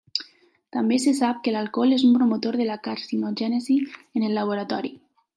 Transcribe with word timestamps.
També 0.75 0.95
se 1.01 1.11
sap 1.17 1.41
que 1.47 1.51
l'alcohol 1.55 1.93
és 1.97 2.05
un 2.07 2.15
promotor 2.15 2.57
de 2.61 2.65
la 2.69 2.77
carcinogènesi 2.87 3.75
en 4.21 4.25
el 4.31 4.35
laboratori. 4.39 4.91